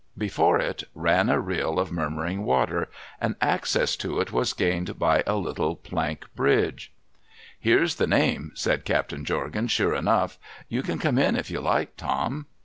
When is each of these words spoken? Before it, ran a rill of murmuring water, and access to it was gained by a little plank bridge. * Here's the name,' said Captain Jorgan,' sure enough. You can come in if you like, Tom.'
Before 0.17 0.57
it, 0.57 0.85
ran 0.95 1.29
a 1.29 1.39
rill 1.39 1.77
of 1.79 1.91
murmuring 1.91 2.43
water, 2.43 2.89
and 3.19 3.35
access 3.39 3.95
to 3.97 4.19
it 4.19 4.31
was 4.31 4.53
gained 4.53 4.97
by 4.97 5.21
a 5.27 5.35
little 5.35 5.75
plank 5.75 6.25
bridge. 6.35 6.91
* 7.25 7.29
Here's 7.59 7.97
the 7.97 8.07
name,' 8.07 8.49
said 8.55 8.83
Captain 8.83 9.23
Jorgan,' 9.23 9.67
sure 9.69 9.93
enough. 9.93 10.39
You 10.67 10.81
can 10.81 10.97
come 10.97 11.19
in 11.19 11.35
if 11.35 11.51
you 11.51 11.61
like, 11.61 11.97
Tom.' 11.97 12.47